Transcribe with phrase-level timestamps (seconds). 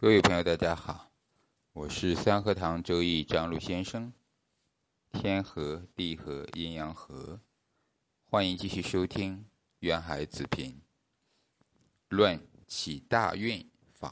[0.00, 1.10] 各位朋友，大家好，
[1.72, 4.12] 我是三合堂周易张璐先生。
[5.10, 7.40] 天和地和阴阳和，
[8.22, 9.38] 欢迎继续收听
[9.80, 10.80] 《渊海子平
[12.10, 14.08] 论起大运法》。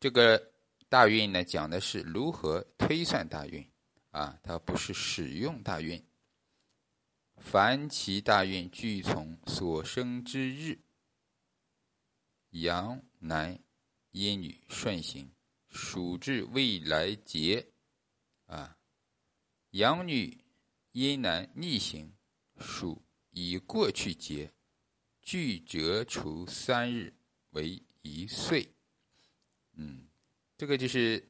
[0.00, 0.50] 这个
[0.88, 3.64] 大运呢，讲的是如何推算大运
[4.10, 6.04] 啊，它不是使用大运。
[7.36, 10.80] 凡其大运俱从所生之日。
[12.50, 13.58] 阳男
[14.12, 15.30] 阴女顺行，
[15.68, 17.66] 属至未来节，
[18.46, 18.76] 啊，
[19.70, 20.38] 阳女
[20.92, 22.12] 阴男逆行，
[22.58, 24.52] 属已过去节，
[25.20, 27.12] 俱折除三日
[27.50, 28.72] 为一岁。
[29.72, 30.06] 嗯，
[30.56, 31.28] 这个就是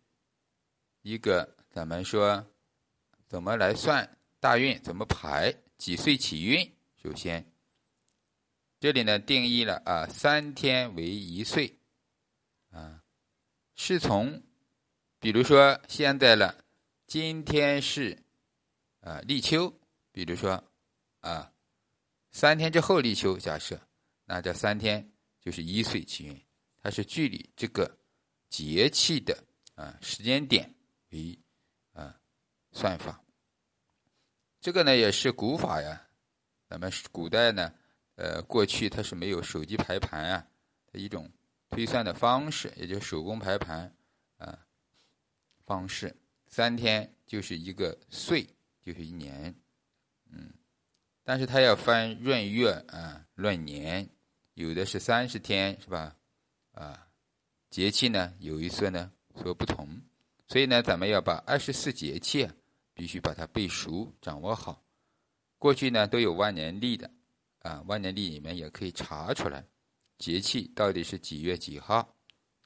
[1.02, 2.46] 一个咱们说
[3.26, 7.44] 怎么来算大运，怎么排几岁起运，首先。
[8.78, 11.75] 这里呢，定义了啊，三天为一岁，
[12.76, 13.02] 啊，
[13.74, 14.42] 是从，
[15.18, 16.62] 比如说现在了，
[17.06, 18.22] 今天是
[19.00, 19.72] 啊立秋，
[20.12, 20.62] 比如说
[21.20, 21.50] 啊，
[22.32, 23.80] 三天之后立秋，假设
[24.26, 25.10] 那这三天
[25.40, 26.46] 就是一岁起运，
[26.82, 27.90] 它是距离这个
[28.50, 29.42] 节气的
[29.74, 30.70] 啊时间点
[31.12, 31.38] 为
[31.94, 32.14] 啊
[32.72, 33.18] 算法。
[34.60, 36.06] 这个呢也是古法呀，
[36.68, 37.72] 咱们古代呢。
[38.16, 40.46] 呃，过去它是没有手机排盘啊，
[40.90, 41.30] 的一种
[41.76, 43.94] 推算的方式，也就是手工排盘
[44.38, 44.58] 啊
[45.66, 46.16] 方式。
[46.46, 48.46] 三天就是一个岁，
[48.82, 49.54] 就是一年，
[50.30, 50.54] 嗯，
[51.22, 54.08] 但是它要分闰月啊、闰年，
[54.54, 56.16] 有的是三十天，是吧？
[56.72, 57.06] 啊，
[57.68, 60.00] 节气呢有一些呢所不同，
[60.48, 62.48] 所以呢，咱们要把二十四节气
[62.94, 64.82] 必须把它背熟、掌握好。
[65.58, 67.10] 过去呢都有万年历的。
[67.60, 69.66] 啊，万年历里面也可以查出来，
[70.18, 72.16] 节气到底是几月几号，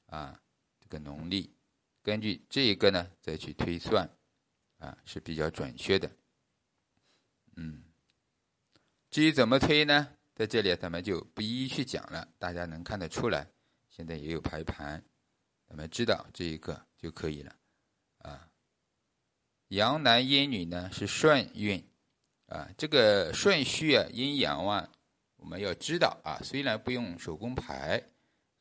[0.05, 0.41] 啊，
[0.79, 1.53] 这个农历，
[2.01, 4.09] 根据这一个呢再去推算，
[4.77, 6.09] 啊是比较准确的。
[7.55, 7.83] 嗯，
[9.09, 13.47] 至于怎么推呢，在这里咱们就不一一去讲了，大家能看得出来，
[13.89, 15.03] 现在也有排盘，
[15.67, 17.55] 咱们知道这一个就可以了。
[18.19, 18.49] 啊，
[19.67, 21.83] 阳男阴女呢是顺运。
[22.47, 24.91] 啊，这个顺序啊，阴阳啊，
[25.41, 26.39] 我们要知道啊。
[26.41, 28.01] 虽然不用手工排，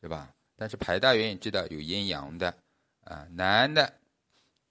[0.01, 0.35] 是吧？
[0.57, 2.53] 但是排大运知道有阴阳的
[3.05, 3.27] 啊。
[3.31, 3.95] 男的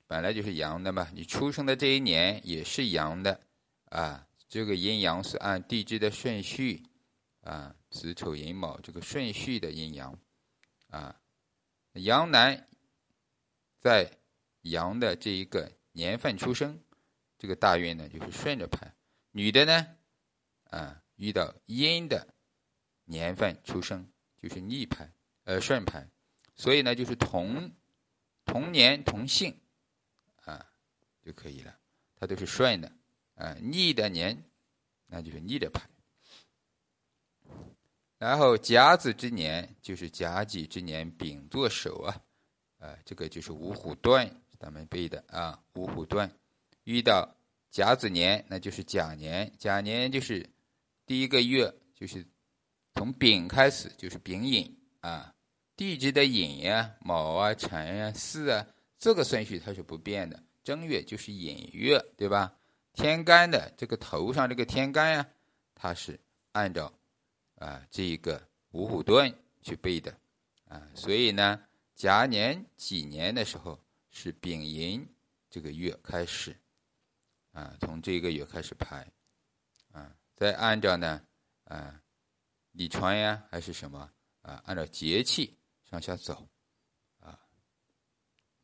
[0.06, 3.40] 本来就是阳的嘛，你出生的这一年也是阳的
[3.86, 4.26] 啊。
[4.48, 6.84] 这个阴阳是按地支的顺序
[7.42, 10.18] 啊，子丑寅卯这个顺序的阴阳
[10.90, 11.16] 啊。
[11.94, 12.68] 阳男
[13.80, 14.12] 在
[14.62, 16.80] 阳的这一个年份出生，
[17.38, 18.92] 这个大运呢就是顺着排。
[19.32, 19.88] 女的呢，
[20.72, 22.34] 啊，遇到阴的
[23.04, 24.10] 年份出生
[24.42, 25.12] 就是逆排，
[25.44, 26.08] 呃，顺排，
[26.56, 27.74] 所以呢，就是同
[28.46, 29.60] 同年同姓，
[30.46, 30.66] 啊，
[31.22, 31.78] 就可以了，
[32.16, 32.90] 它都是顺的，
[33.36, 34.42] 啊，逆的年，
[35.08, 35.90] 那就是逆的排。
[38.18, 42.22] 然后甲子之年就是甲己之年丙做首啊，
[42.80, 46.32] 啊，这个就是五虎断，咱们背的啊，五虎断，
[46.86, 47.36] 遇到。
[47.72, 49.54] 甲子年，那就是甲年。
[49.60, 50.50] 甲年就是
[51.10, 52.24] 第一个月，就是
[52.94, 55.34] 从丙开始，就是丙寅啊。
[55.76, 58.68] 地支的寅呀、卯啊、辰呀、巳啊，
[59.00, 60.40] 这个顺序它是不变的。
[60.64, 62.56] 正月就是寅月，对吧？
[62.94, 65.28] 天干的这个头上这个天干呀，
[65.74, 66.20] 它是
[66.52, 66.94] 按照
[67.56, 69.34] 啊这个五虎遁
[69.64, 70.16] 去背的
[70.68, 70.88] 啊。
[70.94, 71.60] 所以呢，
[71.96, 73.80] 甲年几年的时候
[74.12, 75.04] 是丙寅
[75.50, 76.56] 这个月开始。
[77.52, 79.12] 啊，从这个月开始排，
[80.40, 81.22] 再按照呢，
[81.66, 82.02] 啊，
[82.72, 84.10] 立春呀，还是什么
[84.42, 84.64] 啊？
[84.66, 86.48] 按照节气上下走，
[87.20, 87.38] 啊，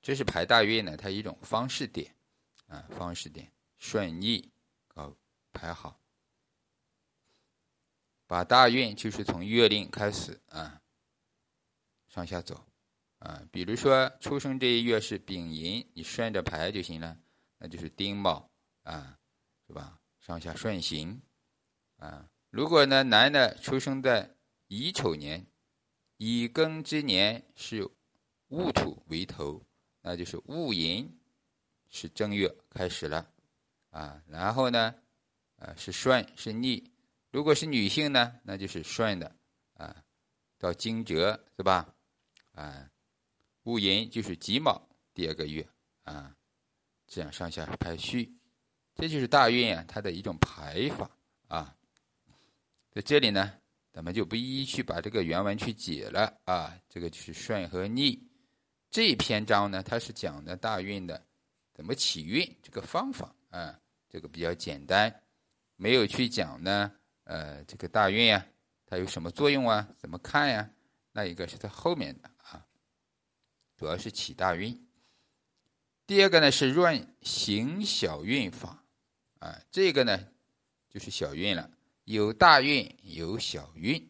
[0.02, 2.16] 这是排大运呢，它一种方式点，
[2.68, 4.50] 啊，方式点顺逆
[4.88, 5.14] 搞
[5.52, 6.00] 排好，
[8.26, 10.82] 把大运就是从月令开始啊，
[12.08, 12.66] 上下走，
[13.20, 17.20] 啊，比如说出生这一月是丙寅，你顺着排就行了，
[17.58, 18.50] 那就是丁卯。
[18.84, 19.20] 啊，
[19.68, 20.00] 是吧？
[20.20, 21.20] 上下顺行，
[21.98, 24.36] 啊，如果呢，男的出生在
[24.68, 25.46] 乙丑年，
[26.18, 27.90] 乙庚之年是
[28.50, 29.66] 戊土为头，
[30.02, 31.20] 那就是戊寅
[31.90, 33.30] 是正月开始了，
[33.90, 34.96] 啊，然后呢，
[35.58, 36.92] 啊是顺是逆，
[37.32, 39.36] 如果是女性呢，那就是顺的，
[39.74, 40.04] 啊，
[40.58, 41.94] 到惊蛰是吧？
[42.52, 42.90] 啊，
[43.64, 45.68] 戊寅就是己卯第二个月，
[46.04, 46.36] 啊，
[47.08, 48.38] 这样上下排序。
[48.96, 51.10] 这就是大运啊，它的一种排法
[51.48, 51.76] 啊。
[52.96, 53.52] 在这里呢，
[53.92, 56.80] 咱们就不一一去把这个原文去解了啊。
[56.88, 58.26] 这个就是顺和逆
[58.90, 61.22] 这篇章呢，它是讲的大运的
[61.74, 63.78] 怎么起运这个方法啊，
[64.08, 65.14] 这个比较简单，
[65.76, 66.90] 没有去讲呢。
[67.26, 68.46] 呃，这个大运啊，
[68.86, 69.86] 它有什么作用啊？
[69.98, 70.70] 怎么看呀？
[71.12, 72.66] 那一个是在后面的啊，
[73.76, 74.88] 主要是起大运。
[76.08, 78.86] 第二个呢是润行小运法
[79.40, 80.18] 啊，这个呢
[80.88, 81.70] 就是小运了，
[82.06, 84.10] 有大运有小运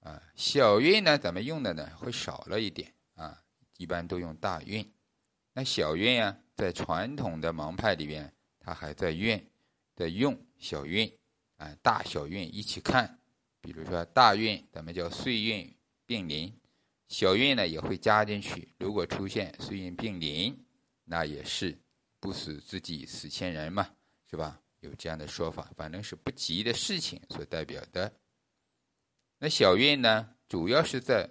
[0.00, 0.22] 啊。
[0.36, 3.42] 小运呢，咱们用的呢会少了一点啊，
[3.78, 4.88] 一般都用大运。
[5.52, 9.42] 那小运啊，在传统的盲派里边，它还在运，
[9.96, 11.10] 在用小运。
[11.56, 13.18] 啊，大小运一起看，
[13.60, 15.76] 比如说大运咱们叫岁运
[16.06, 16.58] 并临，
[17.06, 18.74] 小运呢也会加进去。
[18.78, 20.58] 如果出现岁运并临，
[21.04, 21.78] 那也是
[22.18, 23.90] 不死自己死千人嘛，
[24.30, 24.59] 是吧？
[24.80, 28.12] 有这样的说法，反正是不吉的事情所代表的。
[29.38, 31.28] 那小运呢，主要是在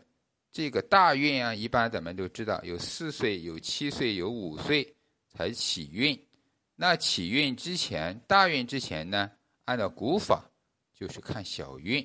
[0.51, 4.95] 这个大运啊，一般咱们都知道有四岁、有七岁、有五岁
[5.27, 6.19] 才起运。
[6.75, 9.31] 那起运之前，大运之前呢？
[9.65, 10.49] 按照古法，
[10.95, 12.03] 就是看小运，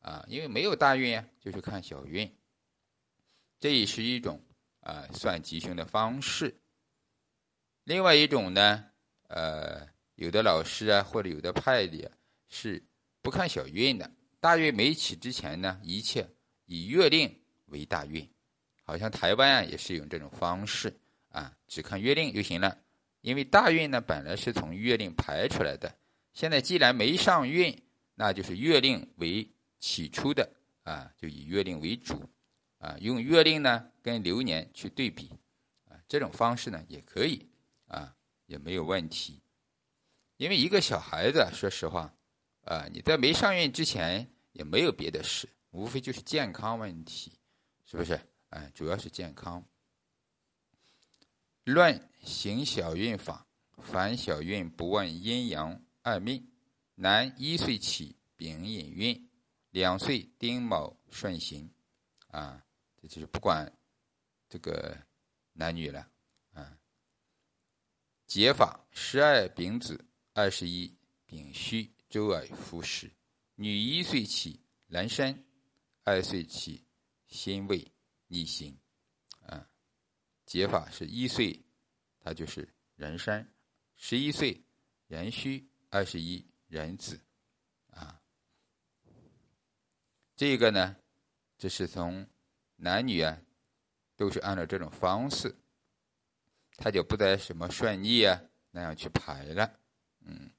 [0.00, 2.30] 啊，因为没有大运呀，就是看小运。
[3.58, 4.38] 这也是一种
[4.80, 6.54] 啊算吉凶的方式。
[7.84, 8.84] 另外一种呢，
[9.28, 12.08] 呃，有的老师啊，或者有的派里
[12.48, 12.82] 是
[13.20, 16.28] 不看小运的，大运没起之前呢，一切
[16.66, 17.34] 以月令
[17.66, 18.28] 为大运。
[18.82, 20.94] 好像台湾啊也是用这种方式
[21.30, 22.78] 啊，只看月令就行了，
[23.22, 25.92] 因为大运呢本来是从月令排出来的。
[26.32, 27.74] 现在既然没上运，
[28.14, 29.48] 那就是月令为
[29.80, 30.48] 起初的
[30.82, 32.28] 啊，就以月令为主
[32.78, 35.30] 啊，用月令呢跟流年去对比
[35.88, 37.48] 啊，这种方式呢也可以
[37.86, 38.14] 啊，
[38.46, 39.40] 也没有问题。
[40.44, 42.14] 因为一个小孩子，说实话
[42.66, 47.32] 啊，你在没上运之前也没有别的事，无非就是健康问题，
[47.86, 48.20] 是不是？
[48.50, 49.64] 哎，主要是健康。
[51.64, 53.46] 论行小运法，
[53.78, 55.82] 凡小运不问阴阳。
[56.02, 56.46] 二命，
[56.94, 59.30] 男一岁起丙寅运，
[59.70, 61.72] 两岁丁卯顺行，
[62.26, 62.62] 啊，
[63.00, 63.72] 这就是不管
[64.50, 64.94] 这个
[65.54, 66.06] 男女了，
[66.52, 66.76] 啊。
[68.26, 69.98] 解法：十二丙子，
[70.34, 70.92] 二十一
[71.24, 73.10] 丙戌，周而复始。
[73.54, 75.44] 女一岁起壬申，
[76.02, 76.84] 二岁起
[77.28, 77.90] 辛未
[78.26, 78.76] 逆行，
[79.46, 79.66] 啊。
[80.44, 81.64] 解法是一岁，
[82.20, 83.42] 它就是壬申；
[83.96, 84.60] 十一岁
[85.06, 85.66] 壬戌。
[85.90, 87.20] 二十一人子，
[87.92, 88.20] 啊，
[90.34, 90.96] 这个呢，
[91.56, 92.28] 这是从
[92.74, 93.40] 男女啊，
[94.16, 95.54] 都是按照这种方式，
[96.76, 98.42] 他就不再什么顺逆啊
[98.72, 99.78] 那样去排了，
[100.24, 100.50] 嗯，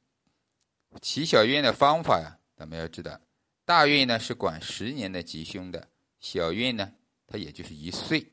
[1.01, 3.19] 起小运的方法呀，咱们要知道，
[3.65, 5.89] 大运呢是管十年的吉凶的，
[6.19, 6.93] 小运呢
[7.27, 8.31] 它也就是一岁，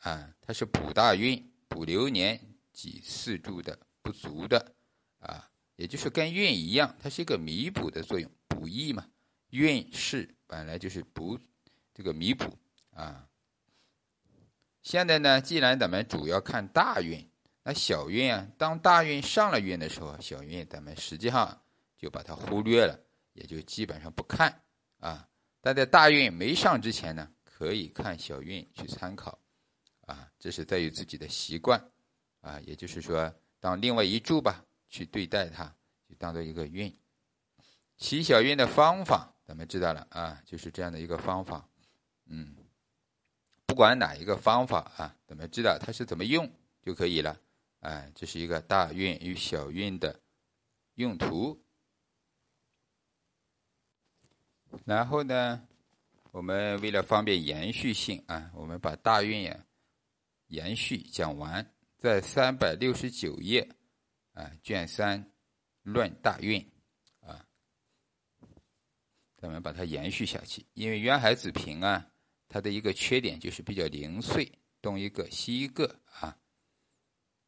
[0.00, 2.40] 啊，它是补大运、补流年
[2.72, 4.74] 及四柱的不足的，
[5.18, 5.50] 啊。
[5.76, 9.06] 也就是跟运一样，它是一个弥补的作用，补益嘛。
[9.50, 11.38] 运势本来就是补
[11.94, 12.58] 这个弥补
[12.90, 13.28] 啊。
[14.82, 17.30] 现在呢，既然咱们主要看大运，
[17.68, 21.60] 那小运啊，当大运上了运的时候，小运咱们实际上
[21.98, 22.98] 就把它忽略了，
[23.34, 24.62] 也就基本上不看
[25.00, 25.28] 啊。
[25.60, 29.38] 但在大运没上之前呢，可以看小运去参考
[30.06, 30.30] 啊。
[30.38, 31.78] 这是在于自己的习惯
[32.40, 34.64] 啊，也就是说，当另外一柱吧。
[34.88, 35.70] 去对待它，
[36.08, 36.90] 就当做一个运，
[37.98, 41.68] 起小运的方法，咱们知道了啊，就是这样的一个方法，
[42.24, 42.56] 嗯，
[43.66, 47.38] 不管哪一个方法啊，咱们知道它是怎么用就可以了，
[47.80, 50.20] 哎，这是一个大运与小运的
[50.94, 51.62] 用途。
[54.84, 55.66] 然后呢，
[56.32, 59.66] 我们为了方便延续性啊，我们把大运呀
[60.48, 63.68] 延续讲完，在三百六十九页。
[64.34, 65.32] 啊，卷三
[65.82, 66.64] 论大运
[67.18, 67.44] 啊，
[69.36, 70.64] 咱们把它延续下去。
[70.74, 72.08] 因为渊海子平啊，
[72.46, 74.48] 它的一个缺点就是比较零碎，
[74.80, 76.38] 东一个西一个啊。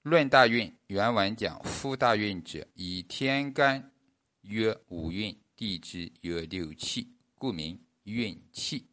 [0.02, 3.92] 论大运原文讲：夫大运者，以天干
[4.40, 8.88] 曰五运，地支曰六气，故名运气。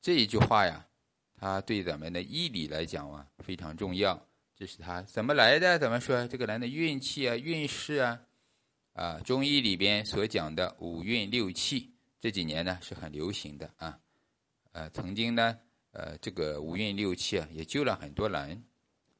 [0.00, 0.84] 这一句话呀，
[1.36, 4.20] 它对咱们的义理来讲啊，非常重要。
[4.56, 5.78] 这是它怎么来的？
[5.78, 8.20] 怎么说这个人的运气啊、运势啊？
[8.94, 14.00] 啊，中医里边所讲的五运六气，这几年呢是很流行的啊。
[14.72, 15.56] 呃，曾经呢，
[15.92, 18.64] 呃，这个五运六气啊，也救了很多人。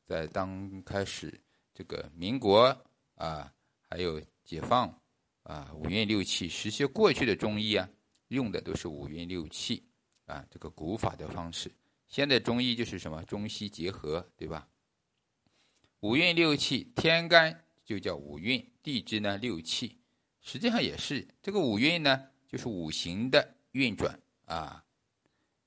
[0.08, 1.38] 在刚开始
[1.74, 2.74] 这个民国
[3.16, 3.52] 啊，
[3.90, 4.88] 还有解放
[5.42, 7.86] 啊，五运六气时期过去的中医啊，
[8.28, 9.86] 用的都是五运六气
[10.24, 11.70] 啊，这个古法的方式。
[12.06, 14.66] 现在中医就是什么中西结合，对吧？
[16.00, 19.94] 五运六气，天干就叫五运，地支呢六气，
[20.40, 24.82] 实际上也是这个五运呢，就是五行的运转啊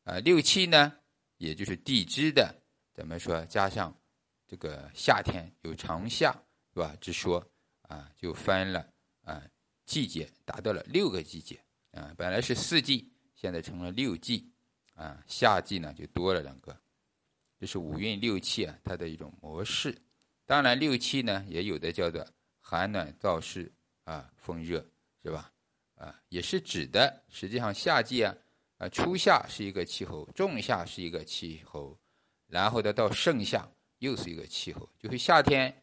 [0.04, 0.92] 啊，六气呢，
[1.38, 2.56] 也就是地支的，
[2.92, 3.46] 怎么说？
[3.46, 3.96] 加上
[4.52, 6.34] 这个夏天有长夏，
[6.74, 6.94] 是吧？
[7.00, 7.42] 之说
[7.84, 8.86] 啊，就分了
[9.24, 9.42] 啊，
[9.86, 11.58] 季节达到了六个季节。
[11.92, 14.52] 啊，本来是四季，现在成了六季，
[14.94, 16.78] 啊，夏季呢就多了两个，
[17.58, 19.98] 这是五运六气啊，它的一种模式。
[20.46, 22.28] 当然，六气呢也有的叫做
[22.60, 23.72] 寒暖燥湿
[24.04, 24.86] 啊，风热
[25.24, 25.50] 是吧？
[25.96, 27.24] 啊，也是指的。
[27.30, 28.36] 实际上，夏季啊，
[28.80, 31.98] 啊，初夏是一个气候，仲夏是一个气候，
[32.48, 33.66] 然后呢到盛夏
[34.02, 34.88] 又是一个气候。
[35.00, 35.74] 就是夏天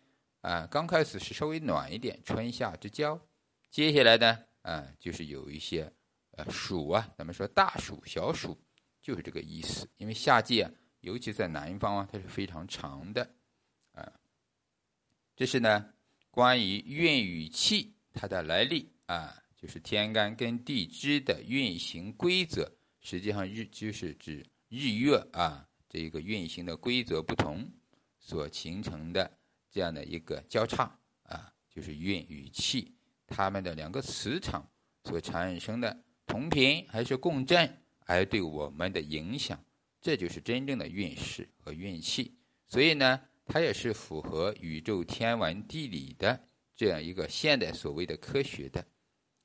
[0.42, 3.20] 啊，刚开始是稍微暖一点，春夏之交，
[3.70, 5.92] 接下来呢，啊，就是有一些。
[6.38, 8.56] 呃，暑啊，咱们说大暑、小暑，
[9.02, 9.88] 就是这个意思。
[9.96, 10.70] 因为夏季啊，
[11.00, 13.28] 尤其在南方啊，它是非常长的，
[13.90, 14.08] 啊，
[15.34, 15.92] 这是呢
[16.30, 22.72] 关于运与气它的来历啊，就是天干跟地支的运行规则。
[23.00, 27.68] 实际上日就是指日月啊，这个运行的规则不同
[28.28, 29.38] 所形成的
[29.70, 30.85] 这样的一个交叉
[31.23, 32.94] 啊，就是运与气
[33.26, 34.70] 它们的两个磁场
[35.04, 36.04] 所产生的。
[36.26, 39.58] 同频还是共振，而对我们的影响，
[39.99, 42.37] 这就是真正的运势和运气。
[42.66, 46.38] 所以呢，它也是符合宇宙天文地理的
[46.76, 48.85] 这样一个现代所谓的科学的。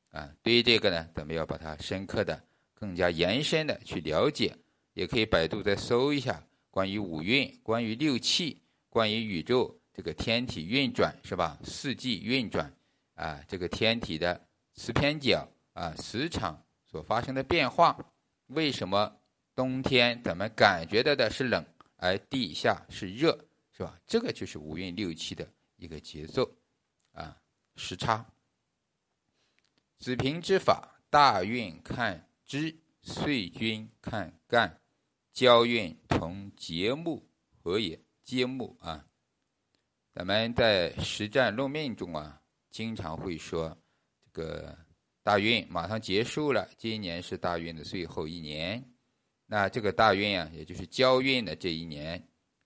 [0.09, 4.53] 啊，对于这个呢，咱们要把它深刻的、更加延伸的去了解。
[4.93, 8.61] 也可以百度再搜一下关于五运、关于六气、
[8.93, 11.57] 关于宇宙这个天体运转，是吧？
[11.63, 12.71] 四季运转
[13.15, 16.63] 啊，这个天体的磁偏角啊，磁场。
[16.85, 17.97] 所发生的变化，
[18.45, 19.19] 为什么
[19.55, 23.35] 冬天咱们感觉到的是冷，而地下是热，
[23.71, 23.99] 是吧？
[24.05, 26.47] 这个就是五运六气的一个节奏，
[27.13, 27.35] 啊，
[27.75, 28.23] 时差。
[29.97, 34.79] 子平之法，大运看支，岁君看干，
[35.31, 37.99] 交运同节木合也。
[38.23, 39.05] 揭幕啊，
[40.13, 43.77] 咱们在实战论命中啊，经常会说
[44.21, 44.77] 这个。
[45.25, 48.83] 大运马上结束了，今年是大运的最后一年。
[49.45, 52.21] 那这个大运啊，也就是交运的这一年，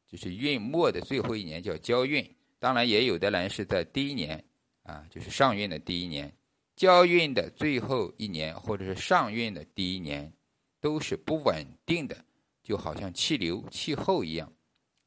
[0.08, 2.28] 就是运末的最后一年，叫交运。
[2.58, 4.44] 当然，也有的人是在第一年
[4.82, 6.36] 啊，就是上运的第一年。
[6.76, 10.34] 交运的最后一年，或者是上运的第一年，
[10.82, 12.26] 都是不稳定的，
[12.64, 14.52] 就好像气流、气候一样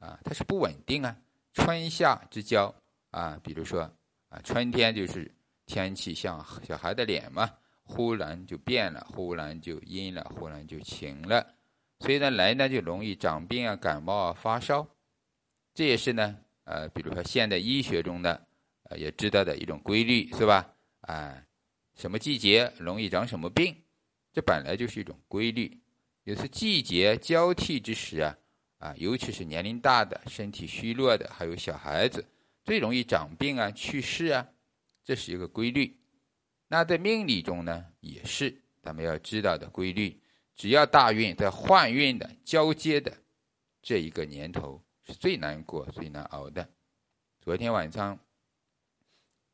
[0.00, 1.16] 啊，它是不稳定啊。
[1.52, 2.74] 春夏之交
[3.12, 3.82] 啊，比如说
[4.28, 5.32] 啊，春天就是。
[5.66, 7.48] 天气像小孩的脸嘛，
[7.84, 11.46] 忽然就变了，忽然就阴了，忽然就晴了，
[12.00, 14.84] 所以呢，来呢就容易长病啊、感冒啊、发烧，
[15.72, 18.44] 这也是呢，呃，比如说现代医学中的，
[18.82, 20.74] 呃，也知道的一种规律，是吧？
[21.02, 21.40] 啊，
[21.94, 23.72] 什么季节容易长什么病，
[24.32, 25.80] 这本来就是一种规律。
[26.24, 28.36] 也是季节交替之时啊，
[28.80, 32.26] 啊，尤其是年龄大的、身体虚弱的，还有小孩子，
[32.64, 34.48] 最容易长病啊、去世啊。
[35.04, 35.98] 这是一个规律，
[36.66, 40.18] 那在命理中呢，也是咱们要知道的规律。
[40.56, 43.12] 只要大运在换运的交接的
[43.82, 46.66] 这一个年头，是最难过、最难熬的。
[47.40, 48.18] 昨天晚上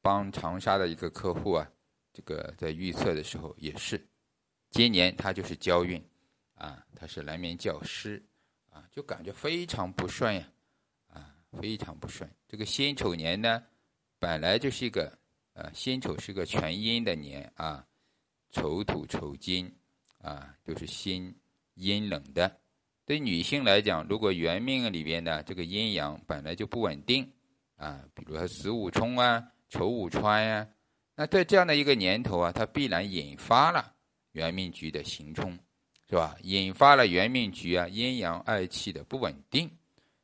[0.00, 1.68] 帮长沙的一个客户啊，
[2.12, 4.04] 这个在预测的时候也是，
[4.70, 6.00] 今年他就是交运
[6.54, 8.22] 啊，他是来名教师
[8.76, 10.48] 啊，就感觉非常不顺呀，
[11.08, 12.30] 啊，非常不顺。
[12.46, 13.62] 这个辛丑年呢，
[14.18, 15.18] 本来就是一个。
[15.58, 17.82] 呃，辛丑是个全阴的年啊，
[18.50, 19.74] 丑土丑金
[20.18, 21.34] 啊，都是辛
[21.76, 22.60] 阴冷的。
[23.06, 27.32] 对女性来讲，如果元命里边的这个阴阳本来就不稳定
[27.76, 30.68] 啊，比如说子午冲啊、丑午穿呀，
[31.14, 33.94] 那在这样的一个年头啊，它必然引发了
[34.32, 35.58] 元命局的行冲，
[36.08, 36.36] 是吧？
[36.42, 39.70] 引发了元命局啊阴阳二气的不稳定，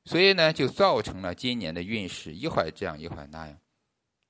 [0.05, 3.59] 所以呢，就造成了今年的运势一会儿这样一会儿那样。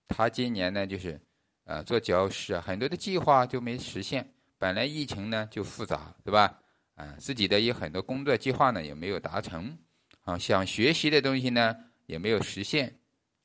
[0.09, 1.21] 他今年呢，就是，
[1.65, 4.27] 呃，做教师啊，很多的计划就没实现。
[4.59, 6.59] 本来疫情呢就复杂，对吧？
[6.95, 9.77] 啊，自己的有很多工作计划呢也没有达成，
[10.23, 11.75] 啊，想学习的东西呢
[12.07, 12.99] 也没有实现，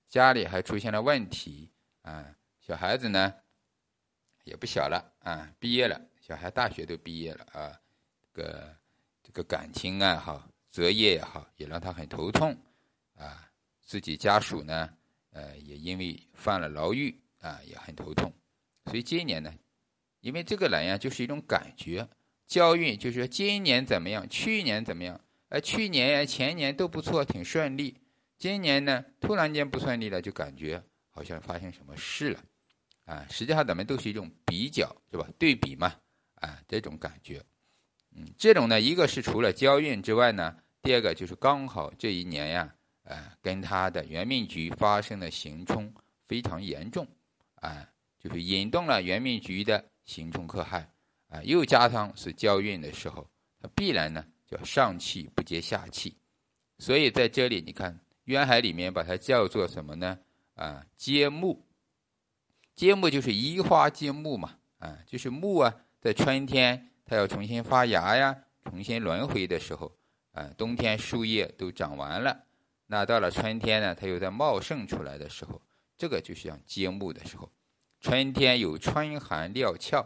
[0.09, 1.71] 家里还出现了问题，
[2.01, 2.25] 啊，
[2.59, 3.33] 小孩子呢
[4.43, 7.79] 也不小了，啊，毕业了，小孩大学都毕业了啊，
[8.37, 8.73] 个
[9.23, 12.55] 这个感情啊好，择业也好，也让他很头痛，
[13.15, 13.51] 啊，
[13.81, 14.89] 自己家属呢。
[15.31, 18.33] 呃，也因为犯了牢狱啊，也很头痛，
[18.85, 19.53] 所以今年呢，
[20.21, 22.07] 因为这个人呀，就是一种感觉。
[22.47, 25.19] 交运就是说今年怎么样，去年怎么样？
[25.49, 27.97] 呃，去年呀、前年都不错，挺顺利。
[28.39, 32.43] 今年呢，突然间不顺利了，就感觉好像发生什么事了。
[33.05, 35.27] 啊，实际上咱们都是一种比较，是吧？
[35.37, 35.93] 对比嘛，
[36.35, 37.43] 啊，这种感觉。
[38.37, 45.93] 这种呢，一个是除了交运之外呢，第二个就是刚好这一年呀，呃，跟他的元命局发生的刑冲
[46.27, 47.07] 非常严重，
[47.55, 47.87] 啊，
[48.19, 50.89] 就是引动了元命局的刑冲克害。
[51.29, 53.29] 啊，又加上是交运的时候，
[53.61, 56.15] 它必然呢叫上气不接下气，
[56.77, 60.17] 所以在这里你看渊海里面把它叫做什么呢？
[60.53, 61.65] 啊，接木，
[62.75, 69.91] 接木就是移花接木嘛，啊，就是木啊，在春天它要重新发芽呀，重新轮回的时候，
[70.33, 72.43] 啊，冬天树叶都长完了，
[72.85, 75.61] 那到了春天呢，它又在茂盛出来的时候，
[75.97, 77.49] 这个就像揭幕的时候，
[78.01, 80.05] 春天有春寒料峭。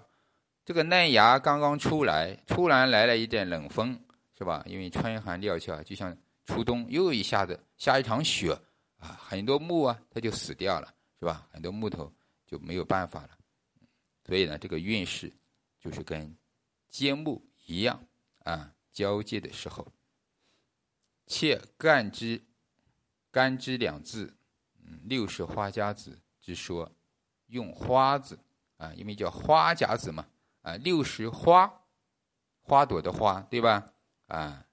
[0.64, 4.00] 这个嫩芽刚刚出来，突然来了一阵冷风，
[4.38, 4.64] 是吧？
[4.68, 6.16] 因为春寒料峭，就像
[6.46, 8.56] 初冬又一下子下一场雪
[8.98, 11.48] 啊，很多木啊，它就死掉了，是吧？
[11.52, 12.14] 很多木头
[12.46, 13.30] 就没有办法了。
[14.24, 15.34] 所以呢，这个运势
[15.80, 16.32] 就是跟
[16.92, 18.06] 接木一样
[18.44, 19.88] 啊，交接的时候，
[21.26, 22.44] 切干支，
[23.32, 24.36] 干支两字，
[24.84, 26.92] 嗯，六是花甲子之说，
[27.48, 28.38] 用花字
[28.78, 30.28] 啊，因为叫花甲子嘛。
[30.64, 31.82] 啊，六十花，
[32.60, 33.92] 花朵的花，对吧？
[34.28, 34.64] 啊，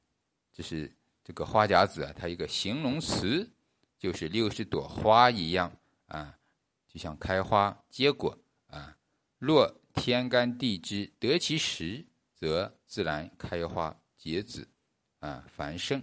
[0.52, 0.94] 这是
[1.24, 3.50] 这个花甲子啊，它一个形容词，
[3.98, 5.74] 就是六十朵花一样
[6.08, 6.38] 啊，
[6.86, 8.98] 就像开花结果啊。
[9.38, 14.68] 若天干地支得其时，则自然开花结籽
[15.20, 16.02] 啊，繁盛。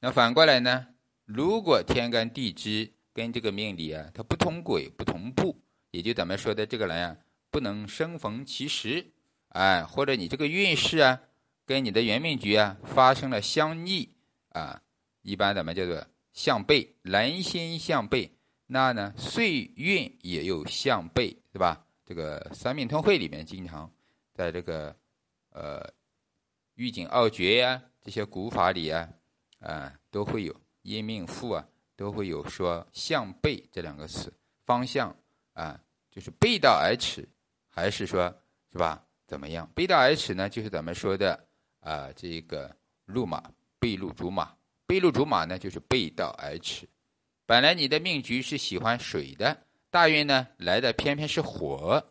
[0.00, 0.88] 那反过来呢？
[1.24, 7.16] 如果天干地支跟这个命理啊，它不同轨不同步，也就咱们说的这个人啊。
[7.50, 9.12] 不能生逢其时，
[9.50, 11.20] 哎，或者你这个运势啊，
[11.64, 14.16] 跟你的元命局啊发生了相逆
[14.48, 14.82] 啊，
[15.22, 18.36] 一般咱们叫做相背，人心相背，
[18.66, 21.83] 那呢岁运也有相背，对吧？
[22.04, 23.90] 这个三命通会里面经常
[24.32, 24.94] 在这个
[25.50, 25.88] 呃
[26.74, 29.08] 预警奥诀呀这些古法里啊
[29.60, 34.32] 啊都会有阴命赋啊都会有说向背这两个词，
[34.64, 35.16] 方向
[35.52, 37.28] 啊就是背道而驰。
[37.76, 38.32] 还是说，
[38.70, 39.04] 是吧？
[39.26, 39.68] 怎么样？
[39.74, 40.48] 背道而驰呢？
[40.48, 41.44] 就是咱们说的
[41.80, 42.72] 啊，这个
[43.06, 44.54] 路马背路逐马，
[44.86, 46.88] 背路逐马呢，就是背道而驰。
[47.46, 52.04] 本来你的命局是喜欢水的，大运呢来的偏偏是火，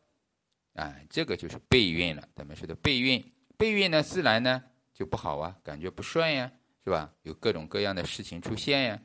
[0.76, 2.26] 啊，这个就是备运了。
[2.34, 3.22] 咱们说的备运，
[3.58, 6.50] 备运呢自然呢就不好啊，感觉不顺呀，
[6.86, 7.14] 是吧？
[7.24, 9.02] 有各种各样的事情出现呀。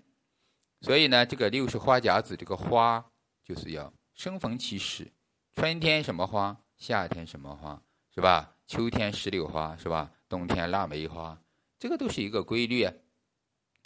[0.81, 3.05] 所以呢，这个六十花甲子这个花
[3.43, 5.11] 就是要生逢其时。
[5.57, 6.57] 春天什么花？
[6.77, 7.83] 夏天什么花？
[8.15, 8.55] 是吧？
[8.69, 10.09] 秋天石榴花是吧？
[10.29, 11.37] 冬天腊梅花，
[11.81, 12.95] 这个都是一个规律啊。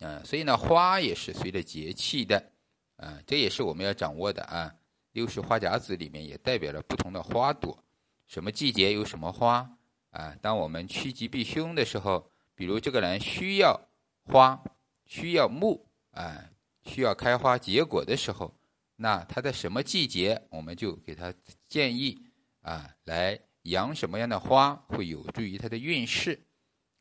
[0.01, 2.53] 嗯，所以呢，花也是随着节气的，
[2.97, 4.75] 啊，这也是我们要掌握的啊。
[5.13, 7.79] 六十花甲子里面也代表了不同的花朵，
[8.27, 9.71] 什么季节有什么花
[10.11, 10.35] 啊？
[10.41, 13.89] 当我们趋吉避凶的时候，比如这个人需要
[14.25, 14.63] 花，
[15.07, 16.51] 需要木，啊，
[16.85, 18.55] 需要开花结果的时候。
[18.97, 21.33] 那他在什么季节，我们就给他
[21.69, 22.23] 建议
[22.61, 26.41] 啊，来养什么样的花会有助于他的运势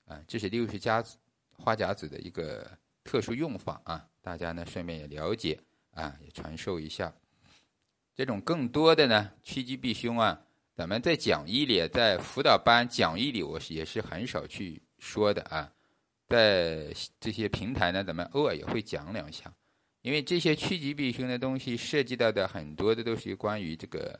[0.05, 0.21] 啊？
[0.27, 1.17] 这是六十家子
[1.51, 2.69] 花甲子的一个
[3.03, 5.59] 特殊用法啊，大家呢顺便也了解
[5.91, 7.13] 啊，也传授一下。
[8.15, 10.39] 这种更多的呢趋吉避凶啊，
[10.75, 15.71] 咱们在讲义里，在辅导班讲义里，我也是很少去说的啊，
[16.27, 19.53] 在这些平台呢，咱们偶尔也会讲两下。
[20.01, 24.19] 因为这些趋吉避凶的东西涉及到的很多的都是关于这个，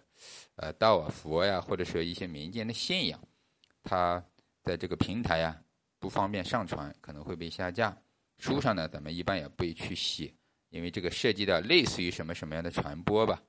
[0.56, 3.20] 呃，道啊、佛呀，或者说一些民间的信仰，
[3.82, 4.24] 它
[4.62, 5.60] 在这个平台呀
[5.98, 7.98] 不方便上传，可能会被下架。
[8.38, 10.32] 书上呢，咱们一般也不会去写，
[10.70, 13.42] 因为这个涉及到类似于什么什么样的传播吧，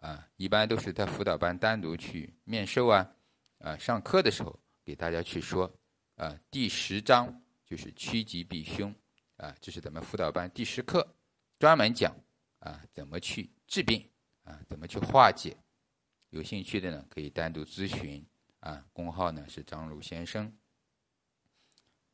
[0.00, 3.10] 啊，一般都是在辅导班单独去面授啊，
[3.58, 5.70] 啊，上课的时候给大家去说，
[6.16, 8.94] 啊，第十章就是趋吉避凶，
[9.36, 11.06] 啊，这是咱们辅导班第十课。
[11.58, 12.16] 专门讲
[12.60, 14.08] 啊，怎么去治病
[14.44, 15.54] 啊，怎么去化解？
[16.30, 18.26] 有兴趣的呢，可以单独咨询
[18.60, 18.86] 啊。
[18.94, 20.56] 工号呢是张鲁先生。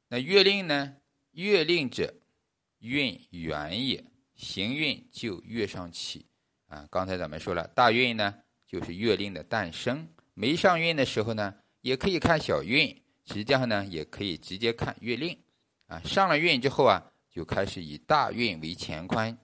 [0.09, 0.97] 那月令呢？
[1.31, 2.15] 月令者，
[2.79, 6.27] 运远也，行运就月上起
[6.69, 6.87] 啊。
[6.91, 8.35] 刚才咱们说了，大运呢
[8.67, 10.09] 就是月令的诞生。
[10.35, 12.89] 没上运的时候呢，也可以看小运，
[13.25, 15.39] 实际上呢也可以直接看月令
[15.87, 16.01] 啊。
[16.05, 17.03] 上了运之后啊。
[17.37, 19.37] 就开始以大运为乾坤，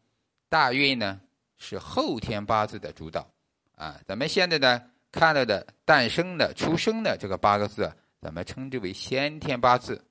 [0.48, 1.20] 大运呢
[1.58, 3.30] 是后天八字的主导
[3.74, 4.00] 啊。
[4.06, 4.80] 咱们现在呢
[5.10, 10.02] 看到的诞生的、出生的这个八个字，咱们称之为先天八字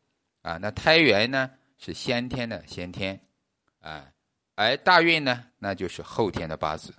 [0.43, 0.59] 啊。
[0.61, 3.19] 那胎元呢是先天的先天
[3.79, 4.05] 啊，
[4.53, 6.93] 而大运呢那就是后天的八字，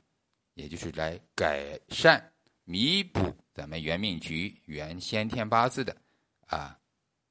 [0.55, 2.33] 也就是来改善、
[2.65, 5.97] 弥补咱们原命局原先天八字的
[6.47, 6.79] 啊。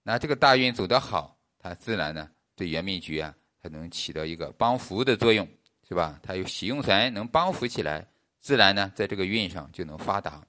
[0.03, 5.47] 那这个大运走得好，它自然呢对原命局啊，它能起到一个帮扶的作用，
[5.87, 6.19] 是吧？
[6.23, 8.05] 它有喜用神能帮扶起来，
[8.39, 10.43] 自然呢在这个运上就能发达。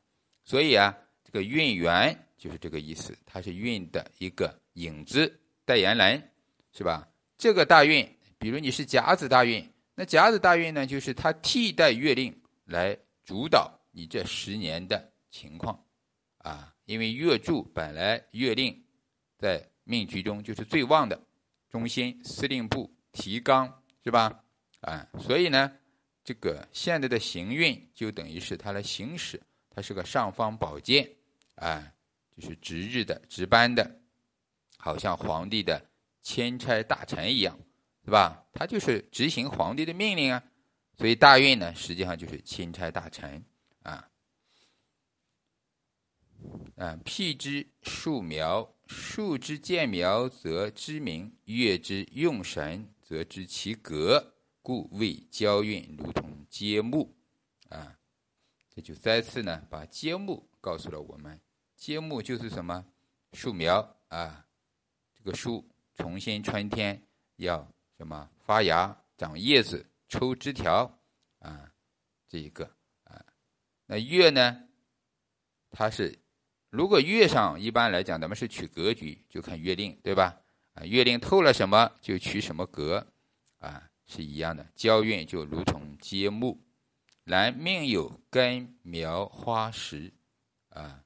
[0.45, 6.31] 所以啊，这个运元就是这个意思，它是运的一个影子代言人，
[6.73, 7.07] 是吧？
[7.37, 8.09] 这个大运，
[8.39, 12.35] 比如你是甲子大运，那甲子大运呢，就是它替代月令
[12.73, 15.81] 来主导你这十年的情况，
[16.39, 18.85] 啊，因为月柱本来月令
[19.39, 21.21] 在命局中就是最旺的
[21.71, 24.43] 中心司令部提纲，是吧？
[24.81, 25.71] 啊，所以呢，
[26.25, 29.41] 这个现在的行运就等于是它来行使。
[29.75, 31.09] 它是个尚方宝剑，
[31.55, 31.91] 啊，
[32.37, 34.01] 就是值日的、值班的，
[34.77, 35.83] 好像皇帝的
[36.21, 37.59] 钦差大臣一样，
[38.05, 38.45] 是吧？
[38.53, 40.43] 他就是执行皇帝的命令啊。
[41.03, 43.45] 所以大运呢，实际上就是钦差大臣
[43.83, 44.09] 啊。
[46.77, 57.13] 啊，辟之树苗，树之见苗则知名，月之用神则知其格，故谓交运如同揭木，
[57.69, 57.99] 啊。
[58.73, 61.41] 这就再次呢，把揭木告诉了我们。
[61.77, 62.87] 揭木就是什么？
[63.33, 64.47] 树苗啊，
[65.17, 67.03] 这个树重新春天
[67.39, 71.01] 要什么发芽、长叶子、抽枝条
[71.39, 71.73] 啊，
[72.29, 72.71] 这一个
[73.05, 73.25] 啊。
[73.87, 74.69] 那月呢？
[75.71, 76.19] 它是
[76.69, 80.39] 如果月上一般来讲，咱们是取格局，就看月令，对吧？
[80.75, 83.07] 啊，月令透了什么就取什么格
[83.61, 84.67] 啊，是一样的。
[84.75, 86.63] 交运就如同揭幕。
[87.25, 90.13] 然命有根苗花时，
[90.69, 91.03] 啊，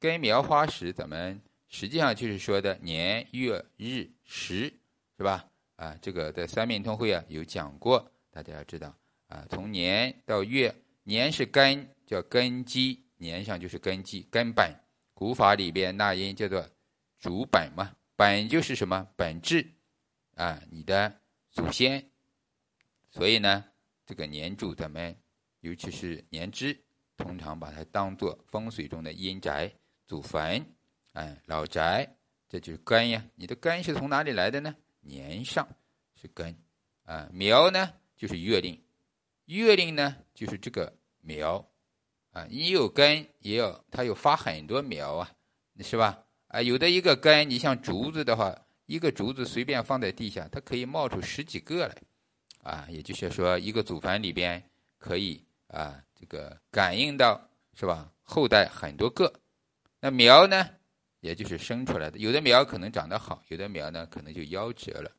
[0.00, 4.72] 根苗花时，咱们实际上就是说的年月日时，
[5.18, 5.46] 是吧？
[5.76, 8.92] 啊，这个在三命通会啊有讲过，大家要知道
[9.28, 14.74] 啊，从年到月，年是根，叫根基，年上就是根基根本。
[15.14, 16.68] 古法里边那音叫做
[17.20, 19.64] 主本嘛，本就是什么本质
[20.34, 21.14] 啊，你的
[21.52, 22.04] 祖先。
[23.08, 23.64] 所以呢，
[24.04, 25.16] 这个年柱咱们。
[25.60, 26.78] 尤其是年支，
[27.16, 29.72] 通常把它当做风水中的阴宅、
[30.06, 30.62] 祖坟，
[31.12, 32.06] 哎，老宅，
[32.50, 33.24] 这就是根呀。
[33.34, 34.76] 你的根是从哪里来的呢？
[35.00, 35.66] 年上
[36.20, 36.54] 是根，
[37.04, 38.80] 啊，苗呢就是月令，
[39.46, 41.66] 月令呢就是这个苗，
[42.32, 45.30] 啊，你有根也有，它有发很多苗啊，
[45.80, 46.24] 是吧？
[46.48, 51.96] 啊，有的一个根，你像竹子的话，一个竹子随便放在地下，它可以冒出十几个来，
[52.62, 54.62] 啊，也就是说，一个祖坟里边
[54.98, 55.44] 可以。
[55.68, 58.12] 啊，这个感应到是吧？
[58.22, 59.32] 后代很多个，
[59.98, 60.70] 那苗呢，
[61.18, 62.18] 也就是生出来的。
[62.18, 65.10] 有的苗可能长得好，有的苗呢可能就夭折了。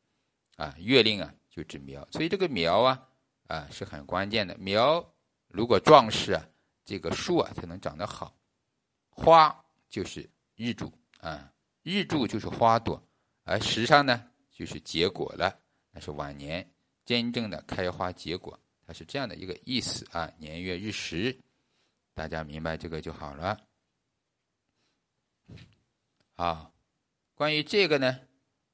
[0.56, 3.08] 啊，月令啊就指苗，所以这个苗啊
[3.46, 4.54] 啊是很关键的。
[4.58, 5.02] 苗
[5.48, 6.46] 如果壮实啊，
[6.84, 8.36] 这个树啊才能长得好。
[9.08, 11.50] 花就是日柱啊，
[11.82, 13.02] 日柱就是花朵，
[13.44, 15.58] 而时上呢就是结果了，
[15.90, 16.70] 那是晚年
[17.06, 18.60] 真正的开花结果。
[18.86, 21.34] 它是这样的一个意思啊，年月日时，
[22.12, 23.58] 大家明白这个就好了。
[26.34, 26.70] 好，
[27.34, 28.20] 关于这个呢，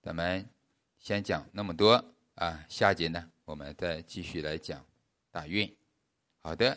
[0.02, 0.50] 咱们
[0.98, 2.11] 先讲那么多
[2.42, 4.84] 啊，下节呢我们再继续来讲
[5.30, 5.72] 大运。
[6.40, 6.76] 好的，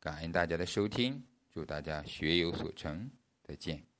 [0.00, 3.10] 感恩大家的收听，祝大家学有所成，
[3.42, 3.93] 再见。